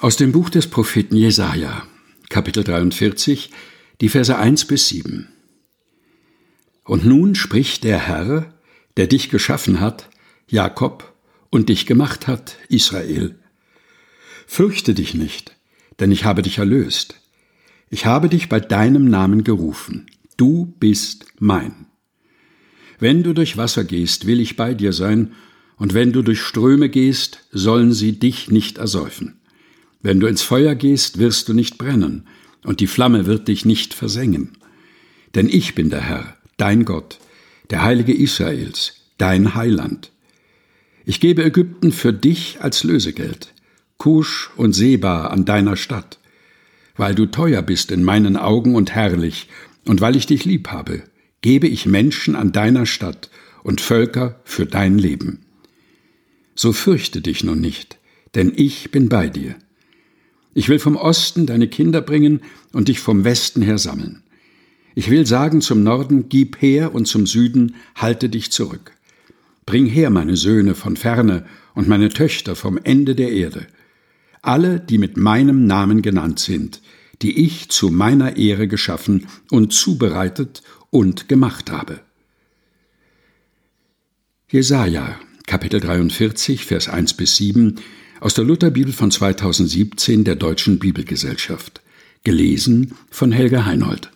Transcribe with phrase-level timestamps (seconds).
[0.00, 1.82] Aus dem Buch des Propheten Jesaja,
[2.28, 3.50] Kapitel 43,
[4.00, 5.26] die Verse 1 bis 7.
[6.84, 8.54] Und nun spricht der Herr,
[8.96, 10.08] der dich geschaffen hat,
[10.46, 11.14] Jakob,
[11.50, 13.40] und dich gemacht hat, Israel.
[14.46, 15.56] Fürchte dich nicht,
[15.98, 17.16] denn ich habe dich erlöst.
[17.90, 20.06] Ich habe dich bei deinem Namen gerufen.
[20.36, 21.86] Du bist mein.
[23.00, 25.32] Wenn du durch Wasser gehst, will ich bei dir sein,
[25.74, 29.37] und wenn du durch Ströme gehst, sollen sie dich nicht ersäufen.
[30.00, 32.26] Wenn du ins Feuer gehst, wirst du nicht brennen,
[32.64, 34.56] und die Flamme wird dich nicht versengen.
[35.34, 37.18] Denn ich bin der Herr, dein Gott,
[37.70, 40.12] der Heilige Israels, dein Heiland.
[41.04, 43.54] Ich gebe Ägypten für dich als Lösegeld,
[43.96, 46.18] Kusch und Seba an deiner Stadt,
[46.96, 49.48] weil du teuer bist in meinen Augen und herrlich,
[49.86, 51.02] und weil ich dich lieb habe,
[51.40, 53.30] gebe ich Menschen an deiner Stadt
[53.62, 55.40] und Völker für dein Leben.
[56.54, 57.98] So fürchte dich nun nicht,
[58.34, 59.56] denn ich bin bei dir.
[60.58, 62.40] Ich will vom Osten deine Kinder bringen
[62.72, 64.24] und dich vom Westen her sammeln.
[64.96, 68.90] Ich will sagen zum Norden, gib her, und zum Süden, halte dich zurück.
[69.66, 73.68] Bring her meine Söhne von ferne und meine Töchter vom Ende der Erde.
[74.42, 76.82] Alle, die mit meinem Namen genannt sind,
[77.22, 82.00] die ich zu meiner Ehre geschaffen und zubereitet und gemacht habe.
[84.50, 87.76] Jesaja, Kapitel 43, Vers 1 bis 7
[88.20, 91.80] aus der Lutherbibel von 2017 der Deutschen Bibelgesellschaft.
[92.24, 94.10] Gelesen von Helga Heinold.